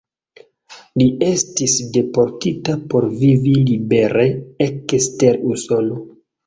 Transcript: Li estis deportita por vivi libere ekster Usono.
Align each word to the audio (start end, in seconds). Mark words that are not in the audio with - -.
Li 1.01 1.05
estis 1.27 1.75
deportita 1.99 2.79
por 2.95 3.09
vivi 3.21 3.55
libere 3.69 4.27
ekster 4.71 5.43
Usono. 5.55 6.05